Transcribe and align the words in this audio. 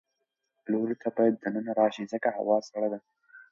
لورې 0.71 0.95
ته 1.01 1.09
باید 1.17 1.33
د 1.37 1.45
ننه 1.55 1.73
راشې 1.79 2.03
ځکه 2.13 2.29
هوا 2.37 2.57
سړه 2.69 2.87
ده. 2.93 2.99